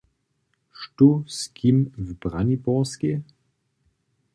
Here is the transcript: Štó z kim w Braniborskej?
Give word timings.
Štó 0.83 1.21
z 1.27 1.37
kim 1.53 1.77
w 1.97 2.13
Braniborskej? 2.15 3.21